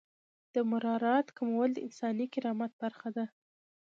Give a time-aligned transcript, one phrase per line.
[0.53, 3.25] د مرارت کمول د انساني کرامت برخه ده.